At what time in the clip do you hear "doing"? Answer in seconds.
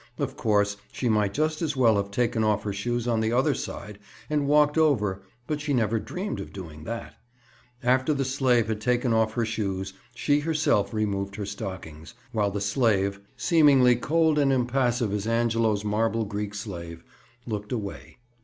6.51-6.85